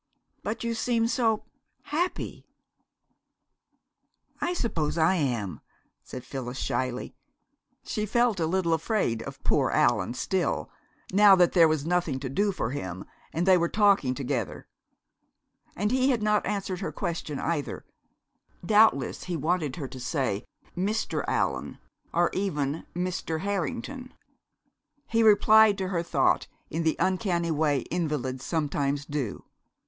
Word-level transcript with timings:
"But 0.41 0.63
you 0.63 0.73
seem 0.73 1.07
so 1.07 1.43
happy!" 1.83 2.47
"I 4.39 4.55
suppose 4.55 4.97
I 4.97 5.13
am," 5.13 5.61
said 6.01 6.23
Phyllis 6.25 6.57
shyly. 6.57 7.13
She 7.83 8.07
felt 8.07 8.39
a 8.39 8.47
little 8.47 8.73
afraid 8.73 9.21
of 9.21 9.43
"poor 9.43 9.69
Allan" 9.69 10.15
still, 10.15 10.71
now 11.13 11.35
that 11.35 11.51
there 11.51 11.67
was 11.67 11.85
nothing 11.85 12.19
to 12.21 12.31
do 12.31 12.51
for 12.51 12.71
him, 12.71 13.05
and 13.31 13.45
they 13.45 13.59
were 13.59 13.69
talking 13.69 14.15
together. 14.15 14.67
And 15.75 15.91
he 15.91 16.09
had 16.09 16.23
not 16.23 16.47
answered 16.47 16.79
her 16.79 16.91
question, 16.91 17.37
either; 17.39 17.85
doubtless 18.65 19.25
he 19.25 19.37
wanted 19.37 19.75
her 19.75 19.87
to 19.87 19.99
say 19.99 20.47
"Mr. 20.75 21.23
Allan" 21.27 21.77
or 22.11 22.31
even 22.33 22.87
"Mr. 22.95 23.41
Harrington!" 23.41 24.15
He 25.05 25.21
replied 25.21 25.77
to 25.77 25.89
her 25.89 26.01
thought 26.01 26.47
in 26.71 26.81
the 26.81 26.95
uncanny 26.97 27.51
way 27.51 27.81
invalids 27.91 28.43
sometimes 28.43 29.05
do. 29.05 29.43